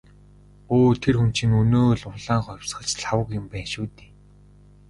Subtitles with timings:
[0.75, 4.09] Өө тэр хүн чинь өнөө л «улаан хувьсгалч» Лхагва юм байна шүү дээ.